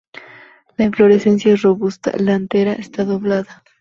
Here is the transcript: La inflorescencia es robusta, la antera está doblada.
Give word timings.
La 0.77 0.85
inflorescencia 0.85 1.53
es 1.53 1.61
robusta, 1.61 2.11
la 2.17 2.33
antera 2.33 2.73
está 2.73 3.05
doblada. 3.05 3.63